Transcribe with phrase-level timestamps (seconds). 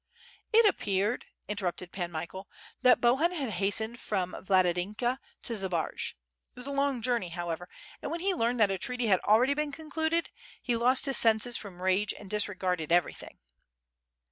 [0.51, 2.49] "It appeared," interrupted Pan Michael,
[2.81, 6.13] "that Bohun had hastened from Yaladynka to Zbaraj.
[6.15, 7.69] It was a long journey, however,
[8.01, 11.55] and when he learned that a treaty had already been concluded, he lost his senses
[11.55, 13.37] from rage and disregarded ever}' thing."